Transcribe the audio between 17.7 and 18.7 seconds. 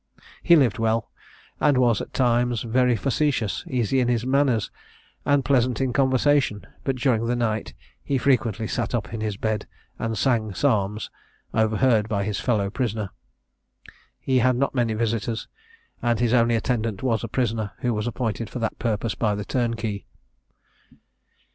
who was appointed for